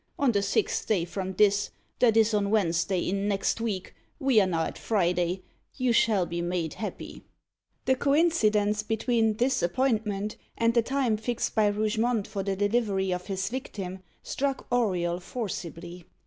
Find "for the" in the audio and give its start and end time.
12.25-12.55